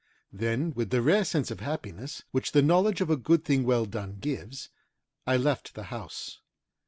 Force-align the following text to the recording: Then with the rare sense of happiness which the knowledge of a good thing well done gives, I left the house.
Then 0.33 0.73
with 0.73 0.89
the 0.89 0.99
rare 1.03 1.23
sense 1.23 1.51
of 1.51 1.59
happiness 1.59 2.23
which 2.31 2.53
the 2.53 2.63
knowledge 2.63 3.01
of 3.01 3.11
a 3.11 3.15
good 3.15 3.45
thing 3.45 3.63
well 3.65 3.85
done 3.85 4.15
gives, 4.19 4.69
I 5.27 5.37
left 5.37 5.75
the 5.75 5.83
house. 5.93 6.39